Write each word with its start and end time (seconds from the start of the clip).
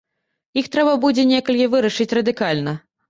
Іх 0.61 0.69
трэба 0.75 0.95
будзе 1.03 1.25
некалі 1.33 1.67
вырашаць 1.75 2.11
радыкальна. 2.19 2.73